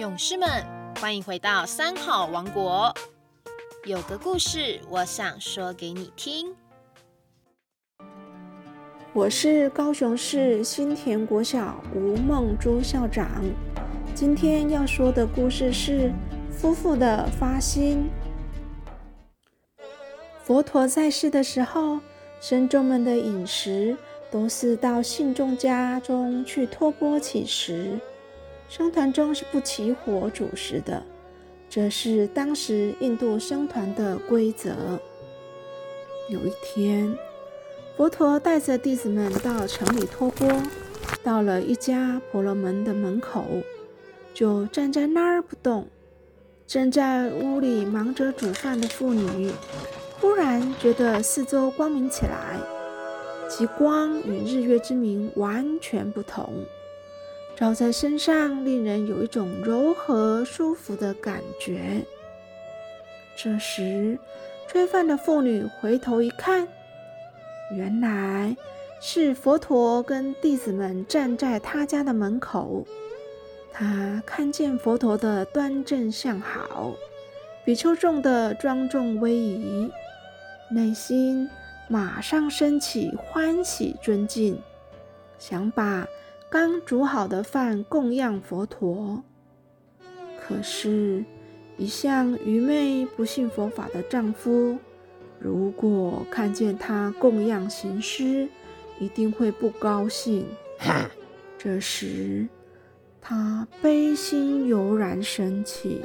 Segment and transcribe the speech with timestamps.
[0.00, 0.48] 勇士们，
[0.98, 2.90] 欢迎回到三好王国。
[3.84, 6.56] 有个故事，我想说给你听。
[9.12, 13.28] 我是高雄市新田国小吴梦珠校长。
[14.14, 16.10] 今天要说的故事是
[16.50, 18.08] 夫妇的发心。
[20.42, 22.00] 佛陀在世的时候，
[22.40, 23.94] 僧众们的饮食
[24.30, 27.98] 都是到信众家中去托钵乞食。
[28.70, 31.02] 僧团中是不起火煮食的，
[31.68, 34.70] 这是当时印度僧团的规则。
[36.28, 37.18] 有一天，
[37.96, 40.48] 佛陀带着弟子们到城里托钵，
[41.24, 43.44] 到了一家婆罗门的门口，
[44.32, 45.88] 就站在那儿不动。
[46.64, 49.50] 正在屋里忙着煮饭的妇女，
[50.20, 52.60] 忽然觉得四周光明起来，
[53.48, 56.54] 其光与日月之明完全不同。
[57.60, 62.02] 绕在身上，令人有一种柔和舒服的感觉。
[63.36, 64.18] 这时，
[64.66, 66.66] 吹饭的妇女回头一看，
[67.76, 68.56] 原来
[68.98, 72.86] 是佛陀跟弟子们站在他家的门口。
[73.70, 76.94] 他看见佛陀的端正相好，
[77.62, 79.90] 比丘众的庄重威仪，
[80.70, 81.46] 内心
[81.88, 84.58] 马上升起欢喜尊敬，
[85.38, 86.08] 想把。
[86.50, 89.22] 刚煮好的饭供养佛陀，
[90.36, 91.24] 可是，
[91.76, 94.76] 一向愚昧不信佛法的丈夫，
[95.38, 98.48] 如果看见她供养行施，
[98.98, 100.44] 一定会不高兴。
[101.56, 102.48] 这时，
[103.20, 106.02] 他悲心油然升起，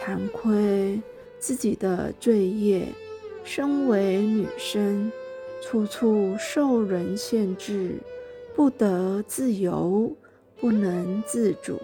[0.00, 1.00] 惭愧
[1.38, 2.88] 自己的罪业，
[3.44, 5.12] 身为女生，
[5.62, 8.00] 处处受人限制。
[8.54, 10.14] 不得自由，
[10.60, 11.80] 不能自主。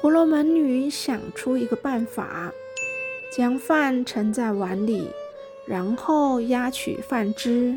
[0.00, 2.52] 婆罗门女想出一个办法，
[3.32, 5.08] 将饭盛在碗里，
[5.66, 7.76] 然后压取饭汁，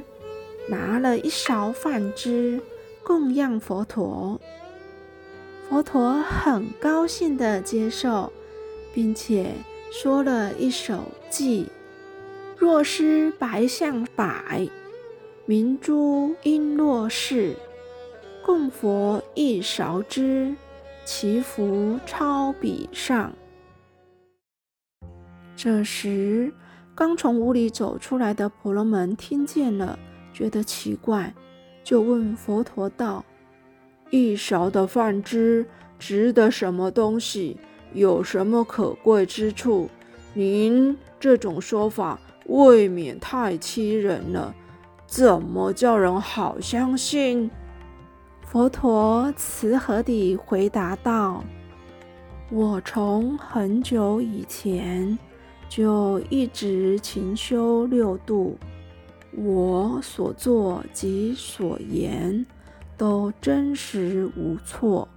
[0.69, 2.61] 拿了一勺饭汁
[3.03, 4.39] 供养佛陀。
[5.67, 8.31] 佛陀很高兴地接受，
[8.93, 9.55] 并且
[9.91, 11.65] 说了一首偈
[12.55, 14.69] ：“若失白象百，
[15.45, 17.55] 明珠璎珞饰。”
[18.51, 20.53] 供佛一勺汁，
[21.05, 23.31] 祈福超比上。
[25.55, 26.51] 这时，
[26.93, 29.97] 刚从屋里走出来的婆罗门听见了，
[30.33, 31.33] 觉得奇怪，
[31.81, 33.23] 就问佛陀道
[34.11, 35.65] ：“一勺的饭汁
[35.97, 37.55] 值得什么东西？
[37.93, 39.89] 有什么可贵之处？
[40.33, 44.53] 您这种说法未免太欺人了，
[45.07, 47.49] 怎么叫人好相信？”
[48.51, 51.41] 佛陀慈和地回答道
[52.51, 55.17] ：“我从很久以前
[55.69, 58.57] 就一直勤修六度，
[59.37, 62.45] 我所作及所言
[62.97, 65.07] 都真实无错。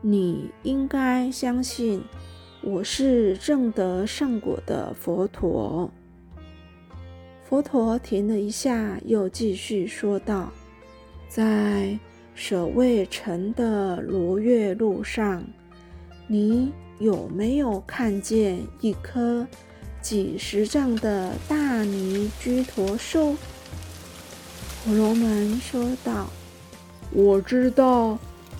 [0.00, 2.02] 你应该相信
[2.60, 5.88] 我是正得圣果的佛陀。”
[7.48, 10.50] 佛陀停了一下，又继续说道
[11.30, 11.96] ：“在。”
[12.34, 15.44] 舍卫城的罗月路上，
[16.26, 19.46] 你有没有看见一棵
[20.00, 23.36] 几十丈的大尼居陀树？
[24.84, 26.28] 婆罗门说道
[27.12, 28.18] ：“我知道，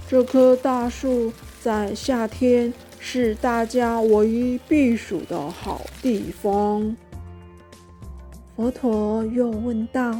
[0.09, 6.95] 这棵大树在夏天是大家唯一避暑的好地方。”
[8.55, 10.17] 佛陀又问道：“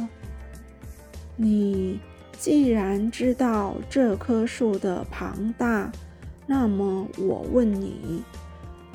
[1.37, 1.99] 你？”
[2.37, 5.91] 既然知道这棵树的庞大，
[6.45, 8.21] 那么我问你，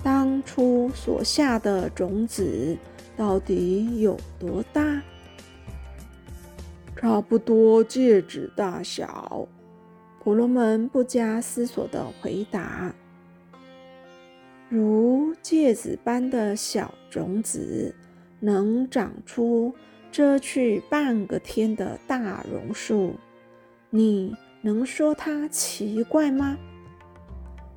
[0.02, 2.76] 当初所下的种子
[3.16, 5.02] 到底有多大？
[6.94, 9.48] 差不多戒指大小。
[10.20, 12.92] 婆罗门不加思索的回答
[14.68, 17.94] ：“如芥子般的小种子，
[18.40, 19.72] 能长出
[20.12, 23.14] 遮去半个天的大榕树。”
[23.90, 26.58] 你能说它奇怪吗？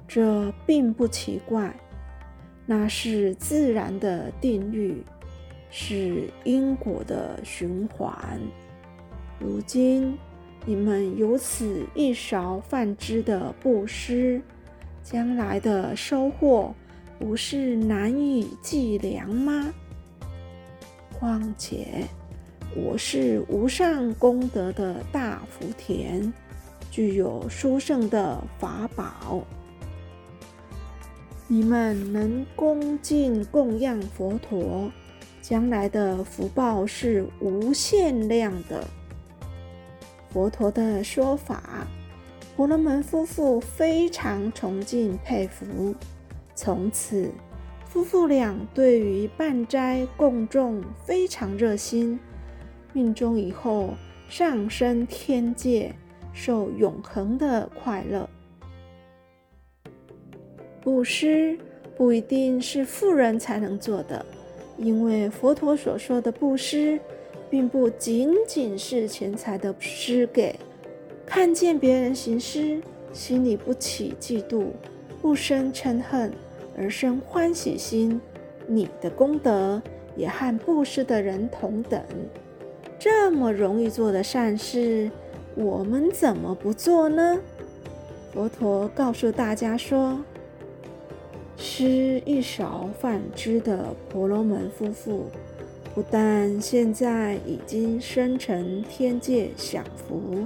[0.08, 1.74] 这并不奇怪，
[2.66, 5.02] 那是自然的定律，
[5.70, 8.14] 是因果的循环。
[9.40, 10.18] 如今
[10.66, 14.42] 你们有此一勺饭汁的布施，
[15.02, 16.76] 将来的收获
[17.18, 19.74] 不是难以计量吗？
[21.18, 22.06] 况且。
[22.74, 26.32] 我是无上功德的大福田，
[26.90, 29.44] 具有殊胜的法宝。
[31.50, 34.90] 你们能恭敬供养佛陀，
[35.42, 38.88] 将来的福报是无限量的。
[40.30, 41.86] 佛陀的说法，
[42.56, 45.94] 婆罗门夫妇非常崇敬佩服。
[46.56, 47.30] 从此，
[47.86, 52.18] 夫妇俩对于办斋供众非常热心。
[52.94, 53.94] 命中以后，
[54.30, 55.94] 上升天界，
[56.34, 58.30] 受永恒的快乐。
[60.82, 61.58] 布施
[61.96, 64.26] 不一定是富人才能做的，
[64.78, 67.00] 因为佛陀所说的布施，
[67.50, 70.56] 并不仅仅是钱财的施给。
[71.26, 72.82] 看见别人行施，
[73.14, 74.66] 心里不起嫉妒，
[75.22, 76.34] 不生嗔恨，
[76.78, 78.20] 而生欢喜心，
[78.68, 79.82] 你的功德
[80.18, 82.04] 也和布施的人同等。
[83.04, 85.10] 这么容易做的善事，
[85.56, 87.40] 我们怎么不做呢？
[88.32, 90.24] 佛陀告诉大家说
[91.58, 95.26] ：“吃一勺饭汁的婆罗门夫妇，
[95.96, 100.46] 不但现在已经生成天界享福，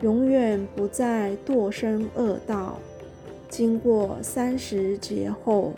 [0.00, 2.78] 永远不再堕生恶道。
[3.50, 5.74] 经过三十劫后，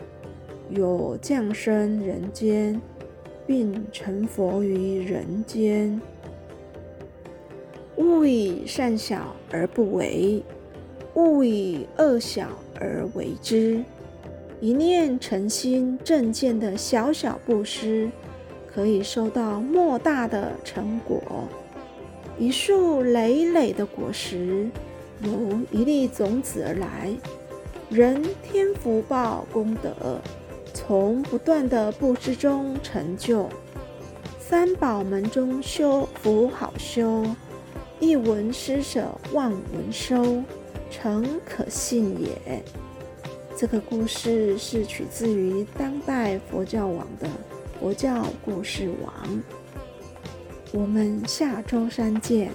[0.69, 2.79] 有降生人间。”
[3.51, 5.99] 并成佛于人间。
[7.97, 10.41] 勿以善小而不为，
[11.15, 12.47] 勿以恶小
[12.79, 13.83] 而为之。
[14.61, 18.09] 一念诚心正见的小小布施，
[18.73, 21.21] 可以收到莫大的成果。
[22.39, 24.69] 一树累累的果实，
[25.25, 27.13] 由一粒种子而来。
[27.89, 30.21] 人天福报功德。
[30.91, 33.47] 从不断的布施中成就，
[34.37, 37.25] 三宝门中修福好修，
[38.01, 40.43] 一文施舍万文收，
[40.89, 42.61] 诚可信也。
[43.55, 47.29] 这个故事是取自于当代佛教网的
[47.79, 49.41] 佛教故事网。
[50.73, 52.51] 我们下周三见。